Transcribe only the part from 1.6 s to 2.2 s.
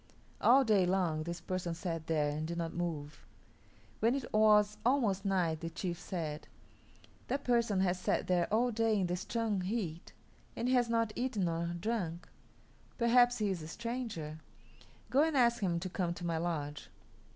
sat